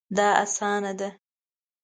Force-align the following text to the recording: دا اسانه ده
دا 0.17 0.27
اسانه 0.43 0.91
ده 0.99 1.09